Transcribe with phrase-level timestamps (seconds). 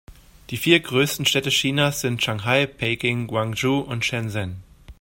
[0.49, 4.63] Die vier größten Städte Chinas sind Shanghai, Peking, Guangzhou und Shenzhen.